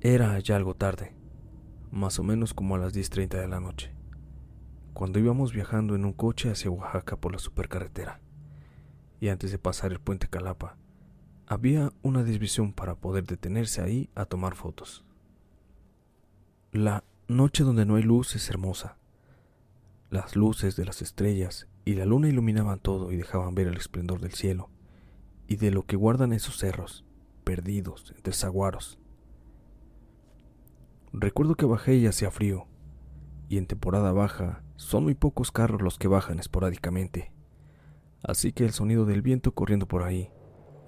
[0.00, 1.12] Era ya algo tarde,
[1.90, 3.96] más o menos como a las 10.30 de la noche,
[4.94, 8.20] cuando íbamos viajando en un coche hacia Oaxaca por la supercarretera,
[9.18, 10.76] y antes de pasar el puente Calapa,
[11.48, 15.04] había una desviación para poder detenerse ahí a tomar fotos.
[16.70, 18.98] La noche donde no hay luz es hermosa.
[20.10, 24.20] Las luces de las estrellas y la luna iluminaban todo y dejaban ver el esplendor
[24.20, 24.70] del cielo
[25.48, 27.04] y de lo que guardan esos cerros,
[27.42, 29.00] perdidos entre zaguaros.
[31.12, 32.66] Recuerdo que bajé y hacía frío,
[33.48, 37.32] y en temporada baja son muy pocos carros los que bajan esporádicamente,
[38.22, 40.30] así que el sonido del viento corriendo por ahí,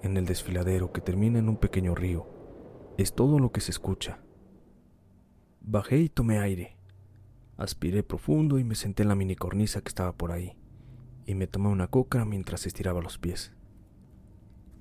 [0.03, 2.27] en el desfiladero que termina en un pequeño río,
[2.97, 4.19] es todo lo que se escucha.
[5.61, 6.77] Bajé y tomé aire.
[7.57, 10.55] Aspiré profundo y me senté en la mini cornisa que estaba por ahí,
[11.25, 13.53] y me tomé una coca mientras estiraba los pies.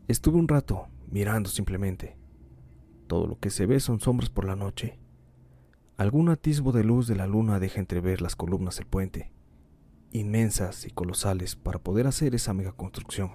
[0.07, 2.19] Estuve un rato mirando simplemente.
[3.07, 5.00] Todo lo que se ve son sombras por la noche.
[6.01, 9.31] Algún atisbo de luz de la luna deja entrever las columnas del puente,
[10.13, 13.33] inmensas y colosales para poder hacer esa mega construcción.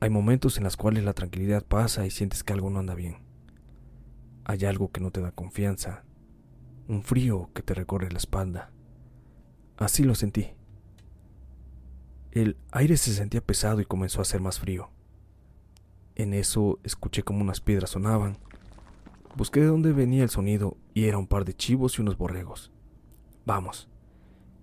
[0.00, 3.18] Hay momentos en los cuales la tranquilidad pasa y sientes que algo no anda bien.
[4.44, 6.02] Hay algo que no te da confianza,
[6.88, 8.72] un frío que te recorre la espalda.
[9.76, 10.54] Así lo sentí.
[12.30, 14.88] El aire se sentía pesado y comenzó a hacer más frío.
[16.14, 18.38] En eso escuché como unas piedras sonaban.
[19.36, 22.70] Busqué de dónde venía el sonido y era un par de chivos y unos borregos.
[23.46, 23.88] Vamos,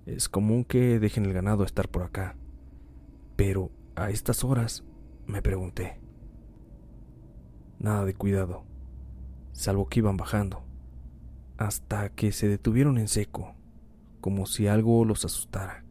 [0.05, 2.37] es común que dejen el ganado estar por acá.
[3.35, 4.83] Pero a estas horas
[5.25, 5.99] me pregunté.
[7.79, 8.63] Nada de cuidado,
[9.53, 10.63] salvo que iban bajando,
[11.57, 13.55] hasta que se detuvieron en seco,
[14.21, 15.83] como si algo los asustara,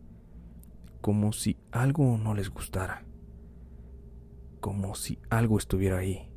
[1.00, 3.04] como si algo no les gustara,
[4.60, 6.30] como si algo estuviera ahí,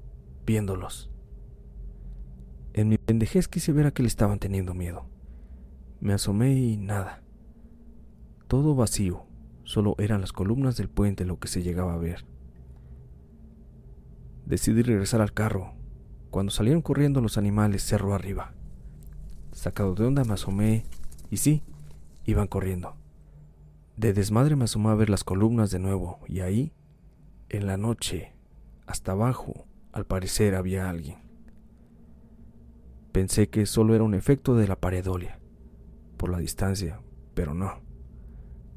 [0.46, 1.12] viéndolos.
[2.74, 5.06] En mi pendejez quise ver a que le estaban teniendo miedo.
[6.00, 7.22] Me asomé y nada.
[8.48, 9.26] Todo vacío,
[9.64, 12.26] solo eran las columnas del puente lo que se llegaba a ver.
[14.46, 15.74] Decidí regresar al carro.
[16.30, 18.54] Cuando salieron corriendo los animales cerro arriba.
[19.52, 20.86] Sacado de onda me asomé
[21.30, 21.64] y sí,
[22.26, 22.96] iban corriendo.
[23.98, 26.74] De desmadre me asomé a ver las columnas de nuevo y ahí,
[27.50, 28.34] en la noche,
[28.88, 31.21] hasta abajo, al parecer había alguien.
[33.12, 35.40] Pensé que solo era un efecto de la paredolia,
[36.18, 37.02] por la distancia,
[37.34, 37.82] pero no.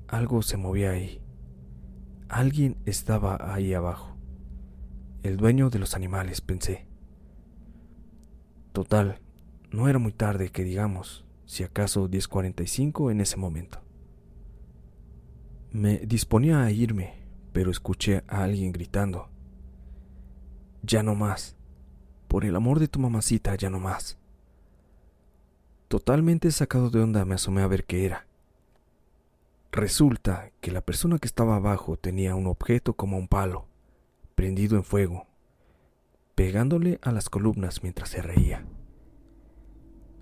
[0.08, 1.20] Algo se movía ahí.
[2.28, 4.16] Alguien estaba ahí abajo.
[5.22, 6.88] El dueño de los animales, pensé.
[8.72, 9.20] Total,
[9.70, 13.80] no era muy tarde que digamos, si acaso 10.45 en ese momento.
[15.70, 17.14] Me disponía a irme,
[17.52, 19.28] pero escuché a alguien gritando.
[20.82, 21.56] Ya no más.
[22.26, 24.18] Por el amor de tu mamacita, ya no más.
[25.94, 28.26] Totalmente sacado de onda me asomé a ver qué era.
[29.70, 33.68] Resulta que la persona que estaba abajo tenía un objeto como un palo
[34.34, 35.28] prendido en fuego,
[36.34, 38.66] pegándole a las columnas mientras se reía.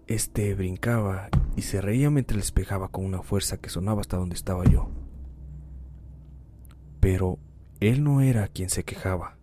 [0.08, 4.34] Este brincaba y se reía mientras les pegaba con una fuerza que sonaba hasta donde
[4.34, 4.90] estaba yo.
[7.00, 7.38] Pero
[7.80, 9.38] él no era quien se quejaba.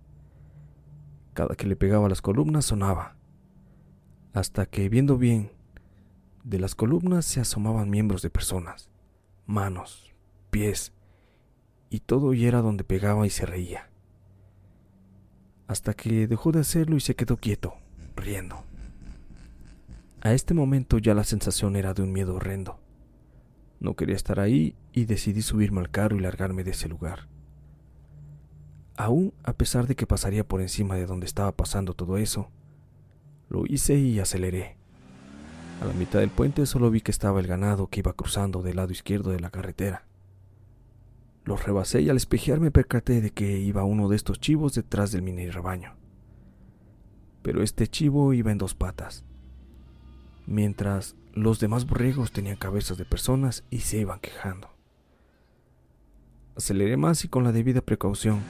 [1.34, 3.16] Cada que le pegaba a las columnas sonaba,
[4.32, 5.58] hasta que viendo bien,
[6.50, 8.90] de las columnas se asomaban miembros de personas,
[9.46, 10.14] manos,
[10.50, 10.94] pies,
[11.90, 13.90] y todo y era donde pegaba y se reía
[15.70, 17.76] hasta que dejó de hacerlo y se quedó quieto,
[18.16, 18.64] riendo.
[20.20, 22.80] A este momento ya la sensación era de un miedo horrendo.
[23.80, 27.28] No quería estar ahí y decidí subirme al carro y largarme de ese lugar.
[28.98, 32.50] Aún a pesar de que pasaría por encima de donde estaba pasando todo eso,
[33.48, 34.79] lo hice y aceleré.
[35.82, 38.76] A la mitad del puente solo vi que estaba el ganado que iba cruzando del
[38.76, 40.06] lado izquierdo de la carretera.
[41.46, 45.12] Los rebasé y al espejear me percaté de que iba uno de estos chivos detrás
[45.12, 45.96] del mini rebaño.
[47.42, 49.24] Pero este chivo iba en dos patas,
[50.46, 54.70] mientras los demás borregos tenían cabezas de personas y se iban quejando.
[56.58, 58.42] Aceleré más y con la debida precaución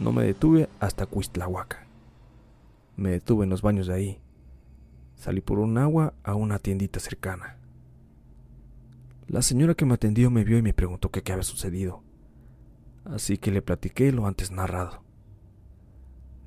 [0.00, 1.86] no me detuve hasta Cuistlahuaca.
[2.96, 4.20] Me detuve en los baños de ahí.
[5.16, 7.58] Salí por un agua a una tiendita cercana.
[9.26, 12.06] La señora que me atendió me vio y me preguntó qué había sucedido
[13.06, 15.02] así que le platiqué lo antes narrado.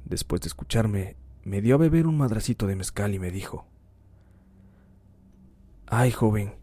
[0.06, 3.66] Después de escucharme, me dio a beber un madracito de mezcal y me dijo,
[5.88, 6.56] Ay, joven,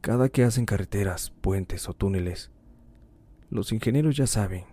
[0.00, 2.50] cada que hacen carreteras, puentes o túneles,
[3.50, 4.64] los ingenieros ya saben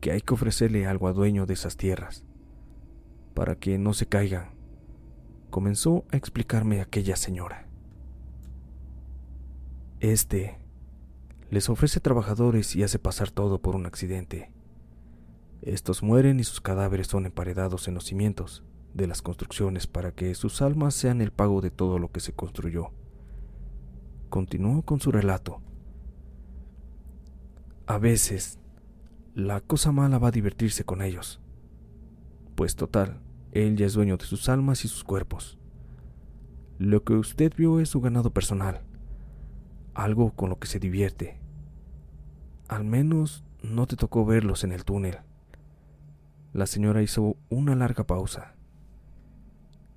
[0.00, 2.24] que hay que ofrecerle algo a dueño de esas tierras.
[3.34, 4.50] para que no se caigan,
[5.52, 7.68] comenzó a explicarme aquella señora.
[10.00, 10.58] Este
[11.50, 14.50] les ofrece trabajadores y hace pasar todo por un accidente.
[15.60, 18.64] Estos mueren y sus cadáveres son emparedados en los cimientos
[18.94, 22.32] de las construcciones para que sus almas sean el pago de todo lo que se
[22.32, 22.90] construyó.
[24.30, 25.60] Continuó con su relato.
[27.86, 28.58] A veces,
[29.34, 31.40] la cosa mala va a divertirse con ellos,
[32.54, 33.20] pues total,
[33.52, 35.58] él ya es dueño de sus almas y sus cuerpos.
[36.78, 38.80] Lo que usted vio es su ganado personal,
[39.94, 41.38] algo con lo que se divierte.
[42.68, 45.18] Al menos no te tocó verlos en el túnel.
[46.54, 48.54] La señora hizo una larga pausa.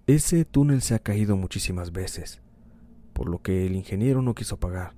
[0.05, 2.41] Ese túnel se ha caído muchísimas veces,
[3.13, 4.93] por lo que el ingeniero no quiso pagar.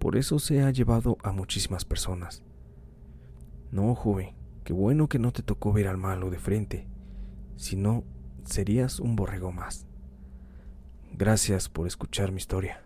[0.00, 2.42] Por eso se ha llevado a muchísimas personas.
[3.70, 6.88] No, joven, qué bueno que no te tocó ver al malo de frente,
[7.56, 8.04] si no,
[8.44, 9.86] serías un borrego más.
[11.12, 12.82] Gracias por escuchar mi historia.